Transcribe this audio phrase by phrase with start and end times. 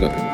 [0.00, 0.33] け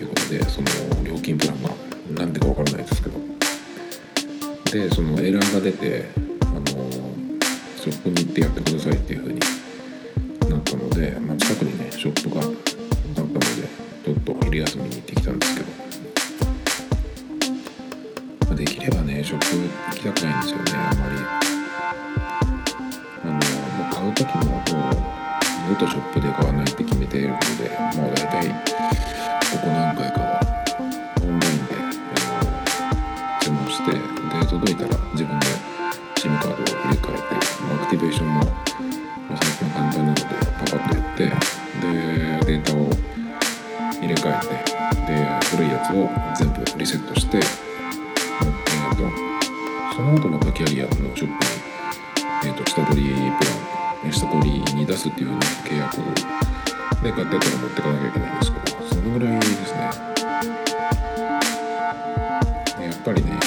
[0.00, 1.70] ていうことでその料金プランが
[2.16, 3.20] 何でかわからないですけど。
[4.70, 6.06] でそのエラーが出て
[6.42, 6.62] あの
[7.76, 9.40] ショップに行ってやってくださいっていう風に
[10.48, 12.52] なったので、まあ、近くにねショップがあっ
[13.14, 13.40] たので
[14.04, 15.66] ちょっと昼休みに行ってきたんですけど、
[18.46, 21.16] まあできればねショップ行きたくないんですよねあんまり。
[23.22, 23.38] あのも
[23.90, 24.62] う買う時ももう
[25.68, 28.69] 二度とショップで買わないって決めているのでまあ大体
[57.02, 59.80] で買ってったら持ってかなきゃいけないんですけどそのぐらいですね。
[62.80, 63.40] やっぱりね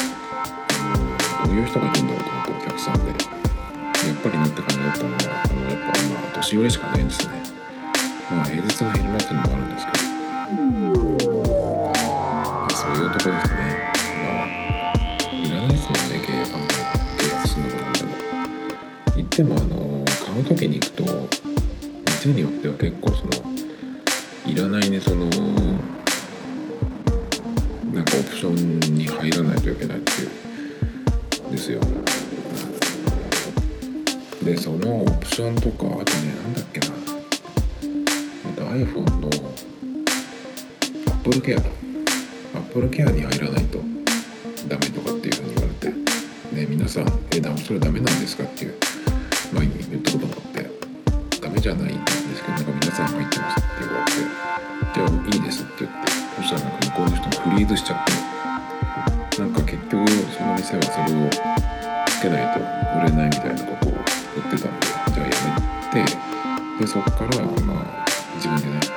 [1.46, 3.12] どういう人がいるんだろうと思ってお客さんで。
[4.04, 7.34] やっぱりなって考えたのはあのやっぱまあ年寄りしかないんですね。
[8.30, 9.98] まあ平日の昼間っていうのもあるんですけど。
[11.84, 11.94] ま
[12.68, 13.62] あそういうとこですね。
[14.24, 14.46] まあ
[15.32, 18.10] いらないですもんね契約なんて契約するのもなんでも。
[19.16, 21.04] 言ってもあの買う時に行くと
[22.24, 23.32] 店によっては結構その
[24.46, 25.32] いらないねそのな
[28.02, 30.30] んかオプションに入らないといけないっていう
[31.52, 31.82] ですよ。
[34.42, 36.88] でそのオプションとかあとねなんだっけな。
[36.88, 36.92] あ
[38.56, 39.30] と iPhone の
[41.08, 41.62] Apple Care
[42.56, 43.80] Apple Care に入らないと
[44.70, 45.94] ダメとかっていうふうに言われて。
[46.54, 48.23] ね皆さん「えだそれダメなんです
[51.64, 54.20] じゃないんですけどなんか皆さん入ってますって言われて
[54.94, 61.30] じゃあいいですって言ってそしたらなんか向こうの人もフリーズしちゃってなんか結局その店はそれを
[62.06, 62.60] つけないと
[63.00, 65.32] 売れないみたいなことを言ってたんでじゃあや
[65.94, 66.12] めて
[66.82, 68.93] でそこからまあ自分でね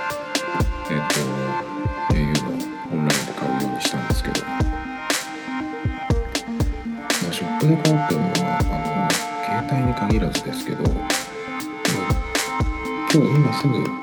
[13.67, 13.96] 今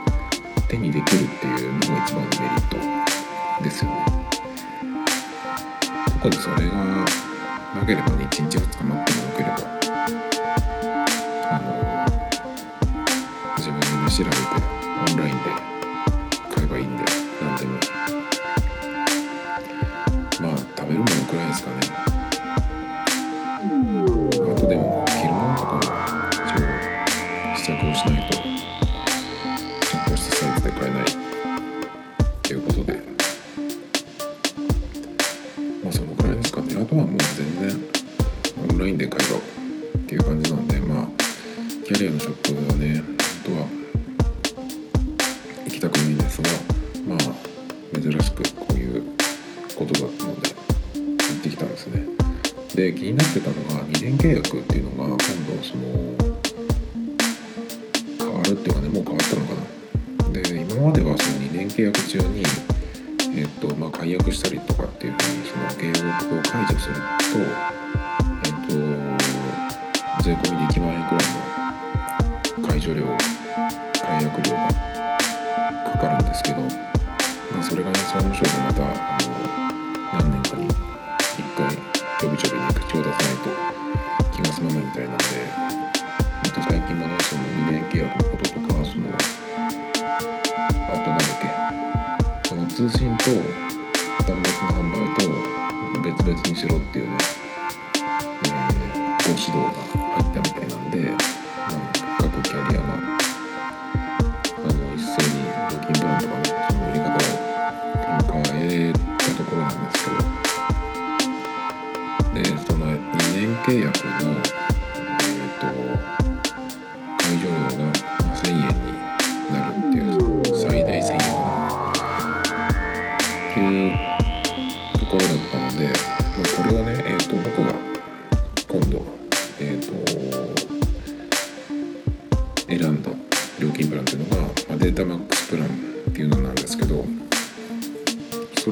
[93.24, 94.42] と端末の
[94.74, 95.22] 販売と
[96.02, 97.18] 別々にしろっていうね、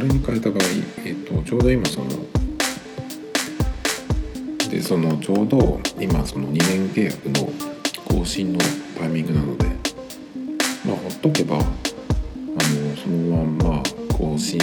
[0.01, 0.59] れに変えた場合、
[1.05, 2.07] えー、とちょうど今その
[4.69, 7.47] でそのちょうど今その2年契約の
[8.05, 8.59] 更新の
[8.97, 9.67] タイミングなので
[10.85, 11.67] まあほっとけばあの
[12.95, 13.83] そのまんま
[14.17, 14.59] 更新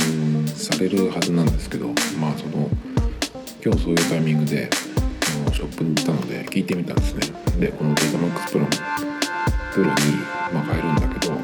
[0.48, 1.88] されるはずなんですけど
[2.18, 2.70] まあその
[3.64, 4.70] 今日そういうタイミングで
[5.52, 7.20] ショップに行ったので聞いてみたんですね。
[7.58, 8.68] でこのデータ MAX プラン
[9.74, 9.90] プロに、
[10.52, 11.36] まあ、変えるんだけど、え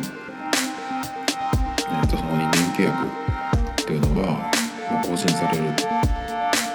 [2.06, 3.23] ー、とその2年契約
[4.24, 4.50] が、
[5.02, 5.64] 更新される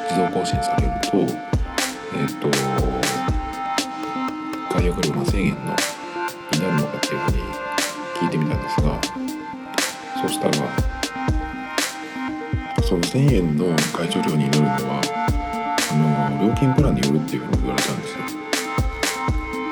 [0.09, 1.17] 自動更新されると
[2.15, 2.49] えっ、と
[4.73, 5.75] 解約料が1000円の
[6.51, 7.37] になるのかっていうふうに
[8.19, 8.99] 聞いてみたんですが
[10.21, 10.53] そしたら
[12.83, 15.01] その1000円の解除料になるのは
[15.91, 15.95] あ
[16.39, 18.25] の料金プランによるっていうふうに言われたんですよ。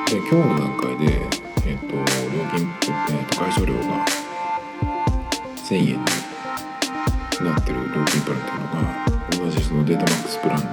[0.06, 1.20] で今日の段階で、
[1.66, 2.02] えっと料
[2.50, 2.66] 金、
[3.14, 4.06] えっと解除料が
[5.56, 6.17] 1000円
[7.42, 10.68] になってる料金プランっていうのが同じそのデータマックスプランの、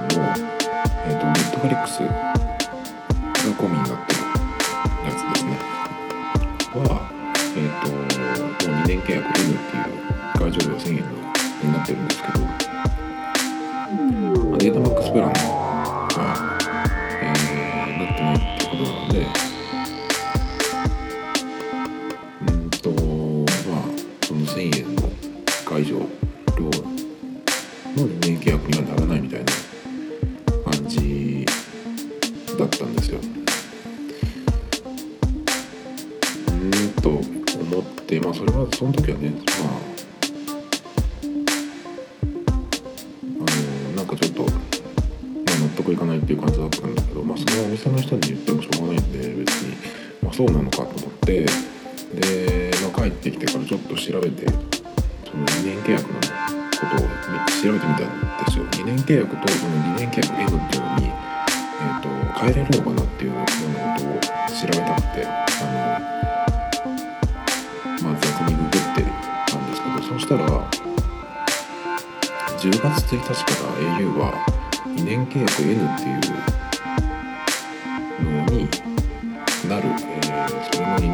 [1.06, 2.36] えっとネットフリックスが
[3.56, 4.20] 込みになってる
[5.04, 5.58] やつですね。
[6.74, 7.10] は
[7.56, 9.96] えっ、ともう2年契約 N っていう
[10.34, 11.10] 解除料1000円の
[11.62, 12.46] になってるんですけど、ま
[14.56, 15.55] あデータマックスプランが、
[50.86, 51.50] と思ってで、
[52.82, 54.52] まあ、帰ってきてからちょっと調べてそ
[55.36, 56.26] の2年契約のこ
[56.86, 56.98] とを
[57.62, 58.06] 調べてみたん
[58.44, 58.64] ですよ。
[58.64, 62.08] 2年契約とその2年契約 N っていうのに、えー、と
[62.40, 63.50] 変えれるのかなっていうようなこ
[64.00, 64.08] とを
[64.48, 65.28] 調べたくてあ
[65.72, 65.76] の、
[68.02, 68.76] まあ、雑にググって
[69.52, 70.70] たんですけどそしたら
[72.58, 73.34] 10月1日か
[73.66, 74.32] ら au は
[74.86, 76.20] 2年契約 N っていう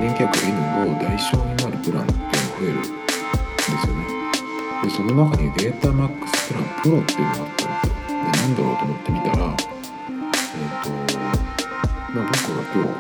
[0.03, 4.03] 年契約 N の対象になるプランっていうのが増えるんですよね。
[4.83, 7.95] でその中にデータ MAX プランプロっていうのがあったんですよ。
[8.03, 10.91] でなんだろうと思ってみたらえっ、と
[12.11, 12.99] まあ僕が今日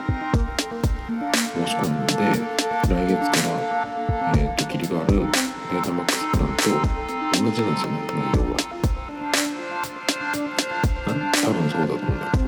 [1.58, 3.58] 申し込んで来月から、
[4.36, 6.62] えー、と切り替わるデータ MAX プランと
[7.42, 8.54] 同じなんですよね内容は。
[11.42, 12.42] 多分そうだと思うんだけど。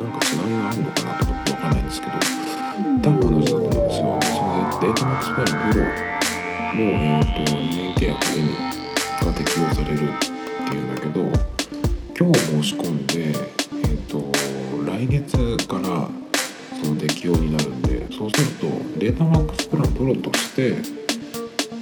[0.00, 2.49] なんか違いがあるのかなとかってわかんないんですけど。
[3.02, 5.90] 多分同じだと思うんですよそのデータマックスプランプロの、
[6.80, 8.48] えー、と2年契約 N
[9.26, 10.18] が適用されるっ
[10.68, 11.20] ていうんだけど
[12.18, 14.32] 今日申し込んで、えー、と
[14.90, 16.08] 来月から
[16.82, 18.66] その適用になるんでそうすると
[18.98, 20.76] データマックスプランプロとして、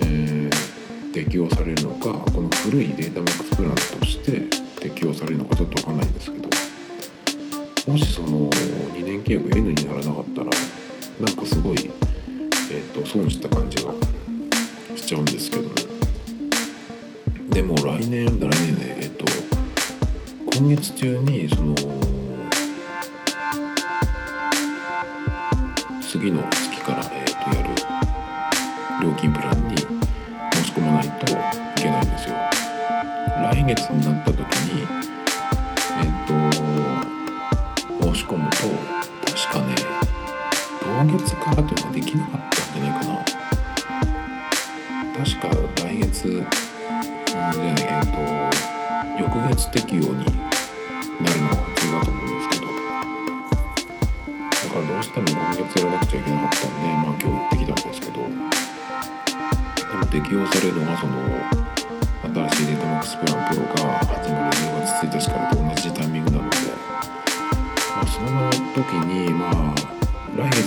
[0.00, 0.68] えー
[1.18, 4.40] 適用されるのかこの古いデータマックスプランとして
[4.80, 6.48] 適用されるのかちょっと分かんないんですけど
[7.90, 10.50] もしその2年契約 N にならなかったら
[11.20, 11.90] なんかすごい、
[12.70, 13.92] えー、と損した感じが
[14.96, 15.62] しちゃうんですけど。
[15.62, 15.88] ね
[17.58, 19.24] でも来年来年ねえっ、と
[20.60, 21.74] 今月中にその
[26.00, 27.70] 次の月から、えー、とやる
[29.02, 31.36] 料金プランに申し込まないとい
[31.82, 32.36] けないんですよ。
[33.42, 34.86] 来月になった時に
[35.98, 36.06] えっ、
[37.98, 39.07] と申し込むと
[40.98, 43.22] 同月からというのはできなかったんじゃないかな
[45.14, 45.46] 確か
[45.86, 48.18] 来月じゃないえっ、と
[49.22, 52.72] 翌月適用になるのが普通だと思うんですけど
[54.42, 58.26] だからどうしても今月やらなくちゃいけなかったんでまあ今日行ってきたんですけどで
[59.94, 61.14] も適用されるのがその
[62.50, 66.56] 新しいデータマックスプランプロが始まる10月1日からと同じタイミングなので、
[67.94, 69.97] まあ、その時にまあ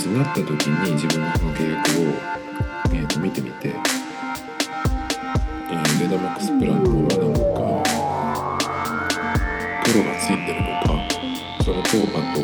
[0.01, 2.05] 月になった時に自分のその契約を、
[2.91, 3.73] えー、と見てみて、えー、
[5.99, 7.13] データマックスプランプロはなんか
[9.85, 10.87] プロがついてるのか
[11.63, 12.41] それとあと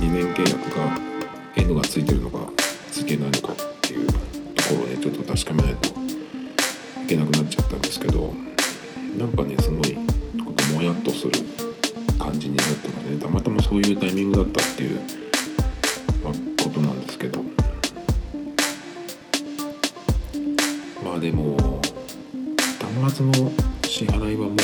[0.00, 0.96] 2年契約が
[1.56, 2.38] N がついてるのか
[2.92, 4.20] つけないのかっていうとこ
[4.82, 5.92] ろでちょっと確かめないとい
[7.08, 8.32] けなくなっちゃったんですけど
[9.18, 9.98] なんかねすごい
[10.74, 11.32] もやっとする
[12.20, 15.00] 感じになってますねたまたまそういうタイミングだったっていう、
[16.62, 17.42] ことなんですけど。
[21.04, 21.56] まあでも
[23.02, 23.32] 端末の
[23.84, 24.56] 支払いはもう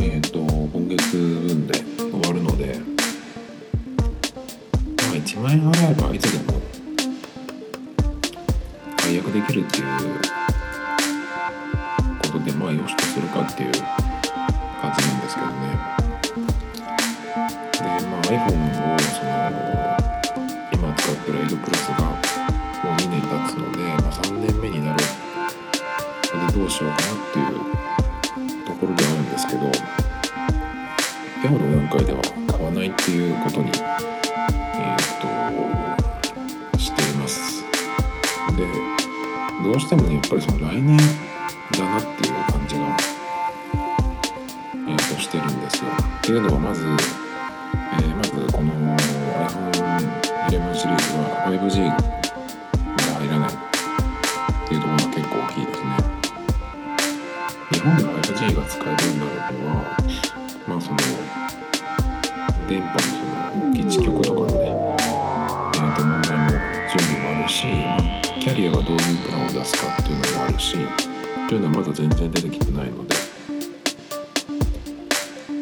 [0.00, 2.78] えっ、ーと今月分で終わるので
[4.96, 6.31] まあ1万円払えばいつ
[40.32, 42.96] ぱりその来年だなっていう感じが、
[44.88, 45.90] えー、としてるんですよ。
[45.90, 51.96] っていうのはまず、えーまずこの iPhone11 シリーズは 5G が
[53.18, 53.56] 入らないっ
[54.68, 55.88] ていうところが結構大きいですね。
[57.72, 59.74] 日本で 5G が使えるようになるのは
[60.66, 60.96] まあその
[62.68, 64.31] 電波のその基地局の
[68.68, 70.76] あキャリアがどういうプランを出すかっていうのもあるし
[71.48, 73.12] というのはまだ全然出てきてないので。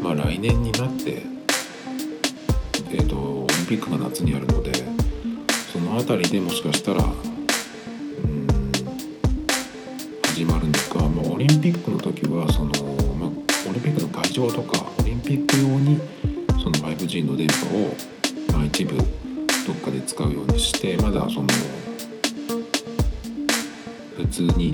[0.02, 1.22] まあ来年になって
[2.92, 4.72] えっ、とオリンピックが夏にあるので
[5.72, 7.06] その辺りでもしかしたらう
[8.26, 8.46] ん
[10.26, 12.72] 始まるのか、まあ、オリンピックの時はその、
[13.14, 13.30] まあ、
[13.68, 14.86] オリンピックの会場とか
[24.20, 24.70] 普通に、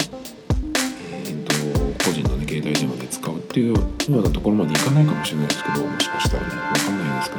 [1.12, 7.36] えー、と個人の、ね、携帯電話で使うっていうようなところまでいかないかもしれないですけどもしかしたらね分かんないですが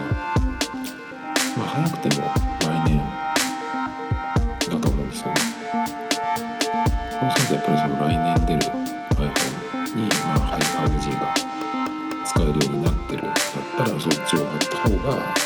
[1.58, 2.24] まあ早くても
[2.62, 2.98] 来年
[4.70, 5.36] だと思うんですよね。
[7.20, 8.60] そうするとやっぱりその来年出る
[9.18, 11.34] iPhone に、まあ、5G が
[12.26, 13.34] 使えるようになってるだっ
[13.78, 15.37] たらそっちを買った方が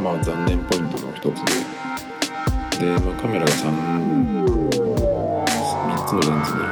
[0.00, 1.52] まあ残念ポイントの一つで。
[2.78, 6.70] で、まあ、カメラが 3, 3つのレンズになっ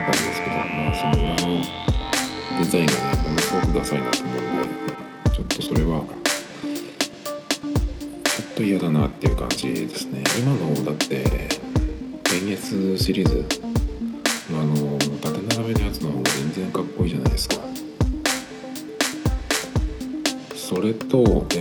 [0.00, 1.62] たんですけど、まあ、その裏の
[2.58, 4.44] デザインがねものすごくダサいなと思うんで
[5.34, 6.00] ちょっとそれは
[8.24, 10.24] ちょっと嫌だなっていう感じですね。
[10.38, 11.24] 今のだって
[12.22, 13.44] 電 S シリーズ
[14.50, 17.56] のあの縦並べのやつの方が全然かっこいいじゃないですか。
[20.54, 21.58] それとえ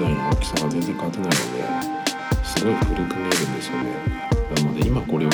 [0.00, 1.36] のノッチの大きさが全然変わってないので
[2.44, 4.30] すごい古く見えるんですよね。
[4.54, 5.30] なので今これを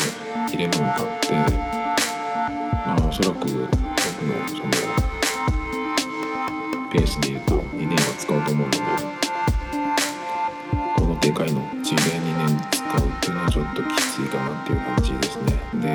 [0.49, 3.69] 入れ物買ってまあおそらく僕の
[4.49, 4.63] その
[6.91, 8.79] ペースで言うと2年は使うと思うので
[10.97, 15.53] このでかいの地で2年使うっていうのはちょっときついかなっていう感じですね。
[15.75, 15.95] で、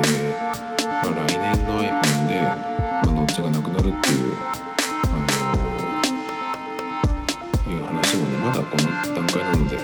[0.84, 4.36] まあ、来年の iPhone で、まあ、ノッチがなくなるっていう
[8.52, 8.82] だこの
[9.14, 9.78] 段階なので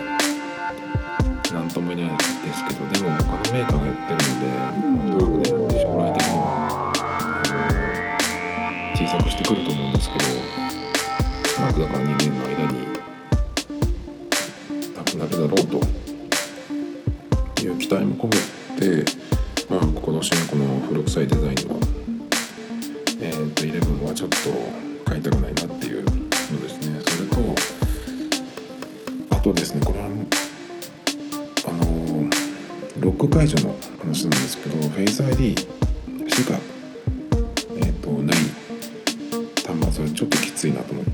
[1.53, 4.47] 何とも言えないですけどでも他のメーカーがやってるので
[5.15, 5.49] おそらくね
[5.83, 6.93] 将来的には
[8.95, 12.79] 小さくしてくると思うんですけどおそらくだから2年の間に
[14.97, 18.37] なくなるだろうという期待も込め
[19.05, 19.11] て
[19.71, 21.55] まあ今年のこの古臭いデザインは
[23.23, 24.37] えっ、ー、と11はちょっと
[25.09, 26.11] 買いたくないなっていうの
[26.61, 27.01] ですね。
[27.07, 27.78] それと
[29.52, 29.81] とですね。
[29.85, 30.09] これはあ
[31.73, 32.31] の
[33.00, 36.59] ロック解除の話なんですけどフェイス ID しか
[37.76, 38.37] え、ー、とない。
[39.67, 41.08] 端末はちょっときついなと思って。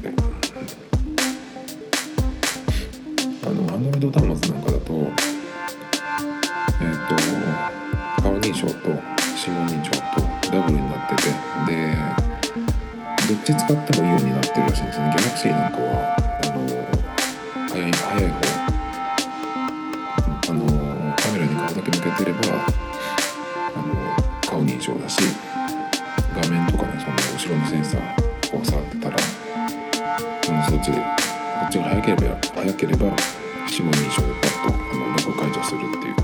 [33.74, 36.14] 指紋認証をパッとあのロック解除するっていう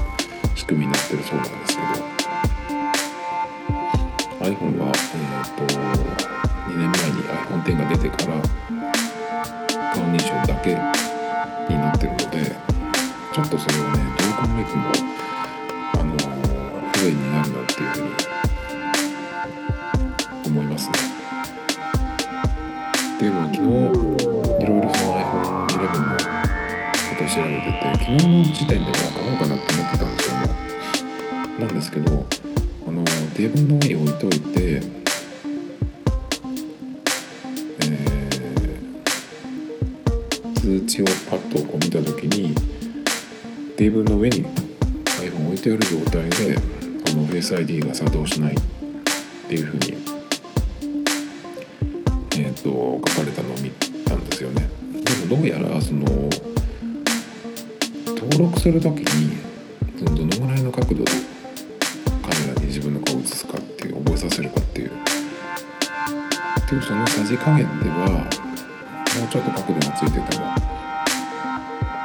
[0.55, 1.89] 仕組みになってるそうなんですけど
[4.47, 5.67] iPhone は、えーと、
[6.71, 8.41] 2年前に iPhone10 が出てから
[9.93, 10.71] 顔認証だけ
[11.75, 12.57] になってるので
[13.35, 15.10] ちょっとそれはねどう考えても
[28.11, 30.45] 昨日の時点では買おうかなって思ってたんですよも
[31.59, 32.27] うなんですけど
[32.89, 34.83] あのテーブルの上に置いといて
[37.83, 42.53] えー、通知をパッとこう見た時に
[43.77, 46.63] テーブルの上に iPhone 置いてある状態でこ
[47.17, 48.57] の Face ID が作動しないっ
[49.49, 49.97] ていうふうに
[52.39, 53.71] えっ、と書かれたのを見
[54.05, 54.69] たんですよね。
[55.05, 56.29] でもどうやらその
[58.31, 59.37] 登録する時に
[60.05, 61.11] どのぐらいの角度で
[62.23, 64.93] カメラに自分の顔を映すかっていう覚えさせるかっていうっ
[66.69, 70.47] ていうそのさじ加減ではもうちょっと角度がついてても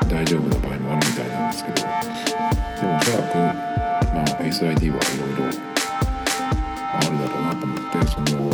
[0.10, 1.76] 大丈夫な場合もあるみたいなんですけど。
[2.76, 8.52] でもおそらくまあ Face ID はいろいろあるだろうなと思ってその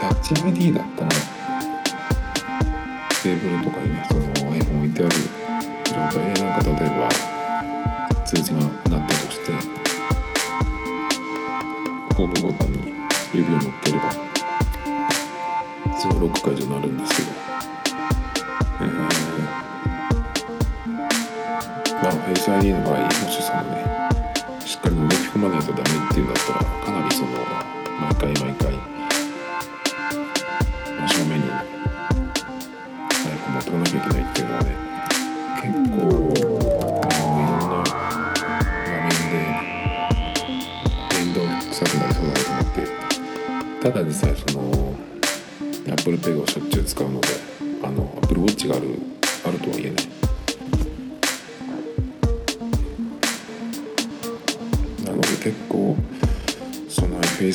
[0.00, 1.13] タッチ ID だったら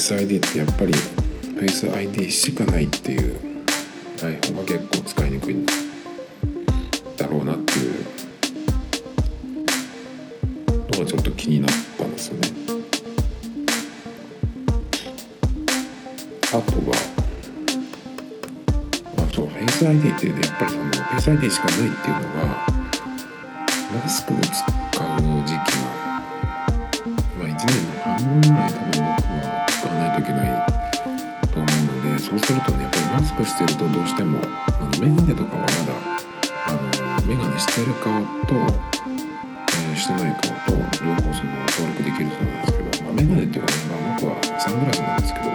[0.09, 0.93] Face ID ってやっぱり
[1.55, 3.37] Face ID しかないっていう
[4.17, 5.63] iPhone が結構使いにくい
[7.15, 7.93] だろうなっていう
[10.65, 12.47] のがちょっと気になったんですよね。
[16.47, 16.95] あとは
[19.17, 22.65] あそう Face ID っていうねやっぱりその Face ID しかないっていうのが
[23.93, 24.49] マスクを使う
[25.45, 25.85] 時期が
[27.37, 29.03] まあ1年の半分ぐらい多分僕
[29.45, 29.68] は
[30.19, 30.65] といけない
[31.53, 31.67] と思う
[32.03, 35.95] のでそうするとねやっぱりマスクしてるとどうしてもあのメガネとかはまだ
[36.67, 45.47] あのメガネしてる顔と、えー、してない顔と両方その登録できるそうなんですけど、まあ、メガネっていうかね、まあ、僕はサングラスなんですけど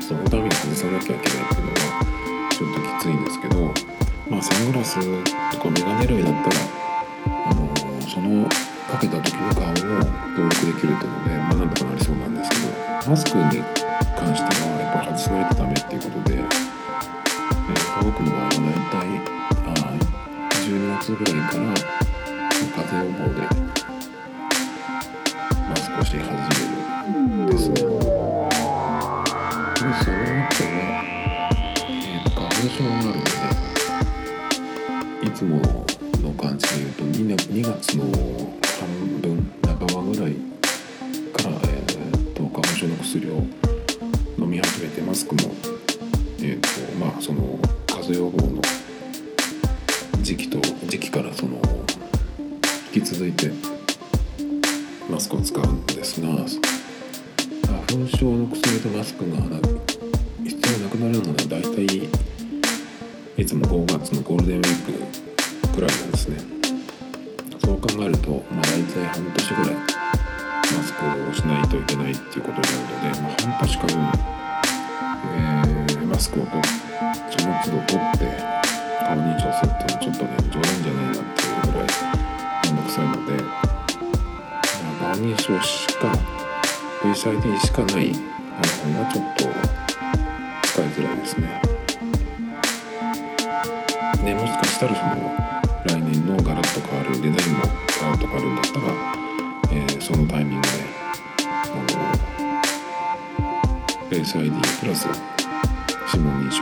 [0.00, 1.98] そのために外さなきゃいけないっていうのは
[2.50, 3.74] ちょっときついんですけど
[4.30, 4.94] まあサングラス
[5.50, 6.56] とかメガネ類だったら
[7.50, 8.48] あのその
[8.92, 12.71] かけた時の顔を登録できるっていうので、まあ、なんとかなりそうなんですけど
[13.08, 13.44] マスクに
[14.16, 18.58] 関してはやっぱ外さないとダメっていうことでえー、僕の場合は大
[18.90, 19.02] 体
[19.66, 19.90] あ
[20.52, 21.64] 12月ぐらいから
[22.76, 23.40] 風邪予防で
[25.68, 26.70] マスクをし始め
[27.12, 27.74] るんですね。
[27.74, 27.82] で
[29.98, 30.76] その後は、
[31.88, 33.12] えー、花粉症があるの
[35.22, 35.56] でいつも
[36.22, 38.04] の感じで言うと 2, 2月の
[38.78, 38.88] 半
[39.20, 39.26] 分
[39.66, 40.51] 半ばぐらい
[43.12, 43.44] 薬を
[44.38, 45.42] 飲み始めてマスクも
[46.38, 48.62] え、ー、とまあその風邪予防の
[50.22, 51.60] 時期と時期からその
[52.94, 53.50] 引き続いて
[55.10, 59.36] マスクを使うんですが花粉症の薬とマスクが
[60.42, 61.84] 必要なくなるのは大体
[63.36, 66.38] いつも5月のゴールデンウィークくらいなんですね。
[67.62, 69.91] そう考えると、まあ、大体半年ぐらい
[70.76, 73.86] マスクをしないといけないっていうことになるので、まあ、半年間、
[75.26, 78.26] えー、マスクをとその都度取って
[79.00, 81.88] 顔認証するっていうのはちょっとね冗談じゃないなっていうぐらい
[82.64, 83.72] 面倒くさいので
[84.98, 86.12] 顔認証しか
[87.02, 91.60] Face ID しかない iPhone はちょっと使いづらいですね。
[94.22, 95.42] ねもしかしたらその
[95.84, 97.64] 来年のガラッと変わるデザインも
[98.00, 99.31] ガラッと変わるんだったら、
[100.02, 100.68] そのタイミングで
[101.46, 101.82] あの
[104.10, 105.06] Face ID プラス
[106.12, 106.60] 指紋認証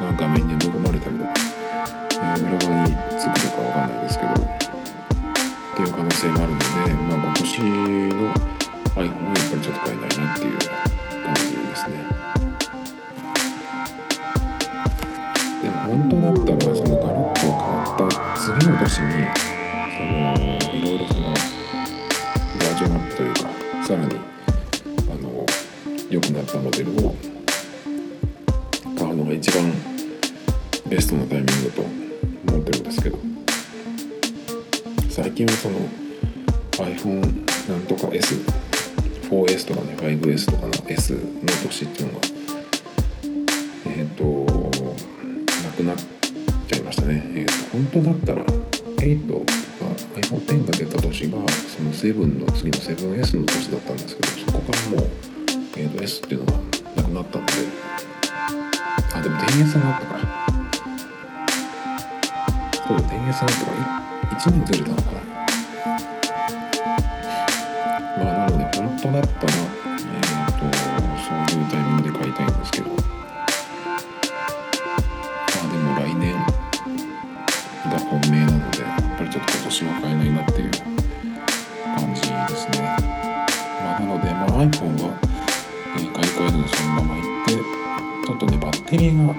[0.00, 1.30] が画面に埋め込まれたりとか
[2.34, 4.36] 裏側につくのかわかんないですけどっ
[5.76, 7.66] ていう可能性があるので、まあ、今年の
[8.94, 11.94] iPhone はやっぱりちょっと変えたいなっていう感じですね。
[15.62, 17.62] でも本当だったらそのガラッと変わ
[17.94, 19.63] った次の年に
[26.58, 27.14] モデルを
[28.96, 29.72] 買うのが一番
[30.88, 31.82] ベストなタイミングだと
[32.52, 33.18] 思ってるんですけど
[35.10, 35.78] 最近はその
[36.72, 37.20] iPhone
[37.68, 41.20] なんとか S4S とかね 5S とかの S の
[41.62, 42.26] 年っていうのが
[43.86, 44.24] えっ、ー、と
[45.64, 45.96] なくなっ
[46.68, 47.22] ちゃいましたね。
[47.36, 48.44] えっ、ー、と本当だったら
[48.96, 49.46] 8とか
[50.20, 55.33] iPhone10 が出た年がその7の次の 7S の年だったんですけどそこからもう、
[55.76, 56.58] えー、と S っていうのが
[56.96, 57.52] なくなったので。
[59.14, 60.18] あでも電源差があったか
[62.88, 63.72] そう電源さんとか
[64.36, 65.20] 1年ずれたのかな。
[68.18, 89.34] まあなので本当だったらょっとねバッテリーが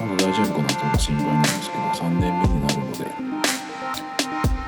[0.00, 3.30] まだ大丈夫かなっていうのが心配なんですけど3年目になるので。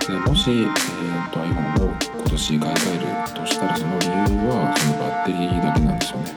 [0.03, 4.13] でもし、えーと、iPhone を今年買い替えるとしたらその理由
[4.51, 6.35] はそのバッテリーだけなんですよね。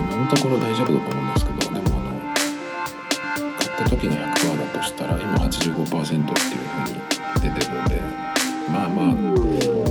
[0.00, 2.10] 今のところ大丈夫だと思うんですけどでもあの
[3.58, 7.00] 買った時の100%だとしたら今85%っていう風に
[7.40, 8.00] 出てるので
[8.68, 9.81] まあまあ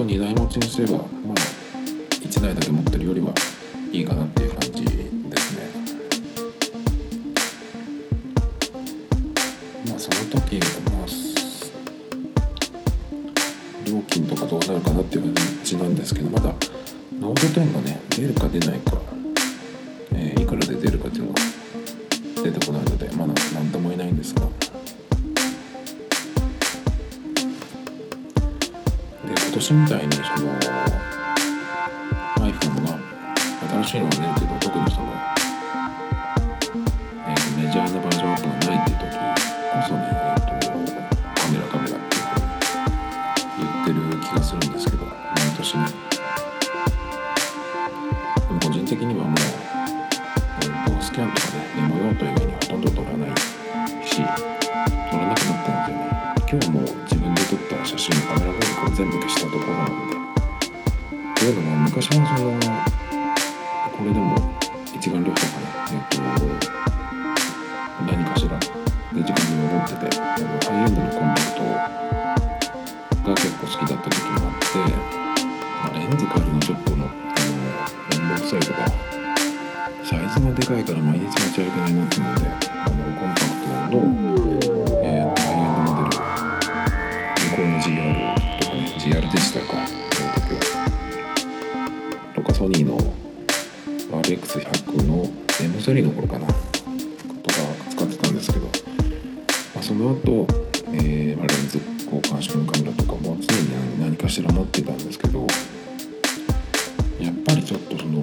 [0.00, 1.04] と2台持ちにすれば、
[33.84, 35.06] 新しいのが出るけど特にその、
[37.26, 40.72] えー、メジャーなバージョンアップがないっていう時こそね、えーと、
[41.40, 44.72] カメラカメラっていうふうに言ってる気がするん。
[44.72, 45.14] ですけど毎
[45.56, 45.86] 年ね
[48.48, 49.34] でも個人的にはもう、
[50.60, 52.80] えーと、スキャンとかねメモ用途以外にほとん。
[52.82, 53.30] ど撮らない
[54.04, 55.88] し撮らなくなったん。
[55.88, 56.20] ですよね
[56.52, 60.20] 今日も自分で撮った写真のカメラロール全部消したところなので
[61.40, 62.69] というのも昔はその
[94.36, 96.46] X100 の M3 の頃かな。
[96.46, 97.56] とか
[97.90, 98.72] 使ってたんですけど、ま
[99.80, 100.46] あ、その後、
[100.92, 105.46] えーまあ、レンズ交換式のカメラとかも常に何かしら持ってたんですけど
[107.20, 108.22] やっぱりちょっとその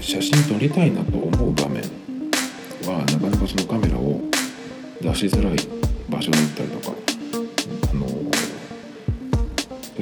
[0.00, 1.82] 写真撮りたいなと思う場面
[2.86, 4.20] はなかなかそのカメラを
[5.00, 5.56] 出しづらい
[6.08, 6.96] 場所だったりとか
[7.90, 8.06] あの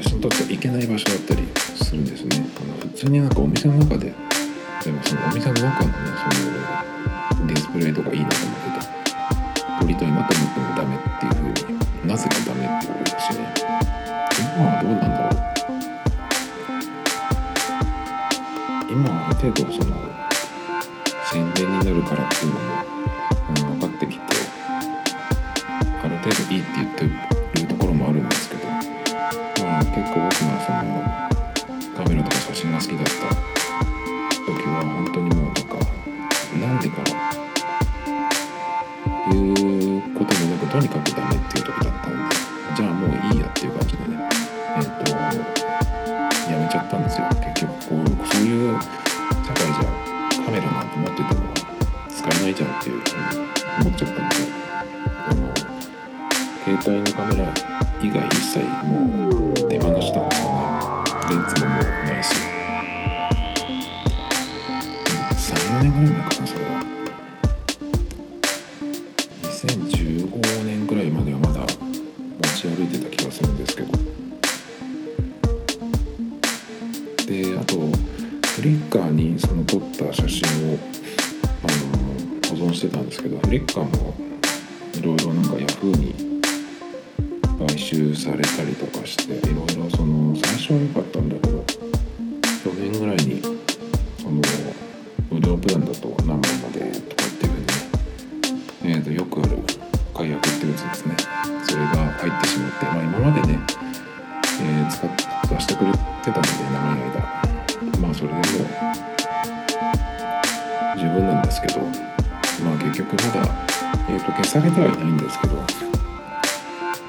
[0.03, 1.52] 写真撮っちゃいけない場所だったり
[1.93, 2.47] するんですね。
[2.57, 4.07] あの普通になんかお店の中で
[4.83, 5.95] でもそのお店の中のね
[7.37, 13.53] そのディスプレイとかいいなと思ってた撮りたいなと思ってもダメっていう風になぜかダメって言われるしね。
[14.57, 15.43] 今はどうなんだろう。
[18.91, 19.93] 今はある程度その
[21.31, 24.23] 宣伝になるからっていうのもあの分かってきて
[26.03, 31.12] ある程度いいって言ってるところもあるんですけどまあ結構僕がその
[32.73, 33.62] ますけど。
[83.43, 84.15] たんですけどフリッカーも
[84.95, 86.41] いろいろなんかヤフーに
[87.67, 91.65] 買収されたりとかしていろいろその最初は良かったんだけど
[92.65, 93.43] 去年ぐらいに
[94.21, 94.41] その
[95.31, 99.59] 無料プランだと何枚までとかっていうふうに、えー、とよくある
[100.15, 101.17] 解約ってやつですね。
[101.65, 103.59] それが入ってしまって、まあ、今までね、
[104.61, 105.11] えー使っ
[105.49, 107.12] 出してくれてたので長い
[113.13, 113.67] まあ結局まだ、
[114.09, 115.67] えー、と消されてはいないんですけどまあ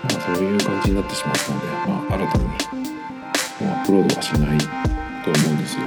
[0.09, 5.83] そういう感じになってしまったのでまあ新たにもうアップロードはしないと思うんですよ。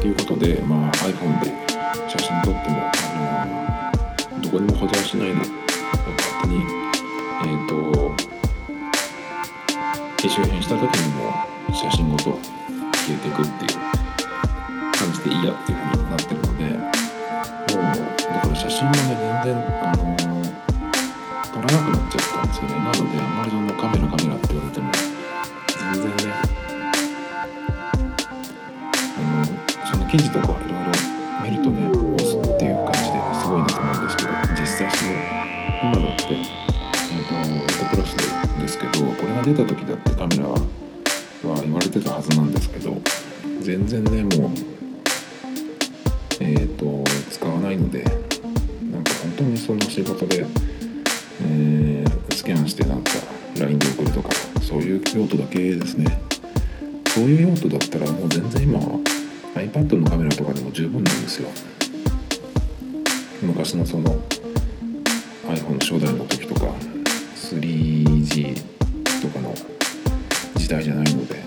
[0.00, 1.52] ということで、まあ、iPhone で
[2.08, 3.92] 写真撮っても、あ
[4.34, 5.48] のどこにも保存しないで勝
[6.42, 6.64] 手に
[7.44, 8.16] えっ、と
[10.16, 11.21] 機種変した時にも
[63.72, 64.14] 昔のその
[65.46, 66.66] iPhone 初代の時とか
[67.36, 68.54] 3G
[69.22, 69.54] とかの
[70.56, 71.42] 時代じゃないので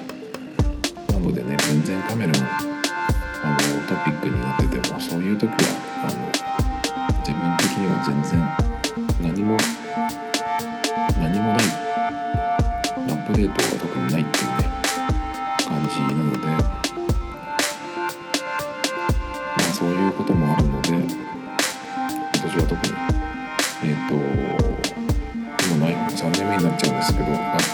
[1.14, 2.48] なのでね全然カメラの
[3.44, 3.58] あの
[3.88, 5.85] トピックになっててもそういう時は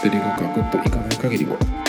[0.02, 1.81] けどバッテリーがガクッといかない限りは。